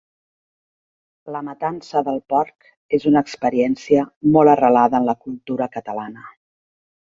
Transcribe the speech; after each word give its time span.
La 1.35 1.41
matança 1.49 2.01
del 2.07 2.17
porc 2.33 2.71
és 2.99 3.05
una 3.13 3.23
experiència 3.27 4.07
molt 4.39 4.55
arrelada 4.57 5.03
en 5.03 5.09
la 5.13 5.19
cultura 5.27 5.71
catalana. 5.79 6.29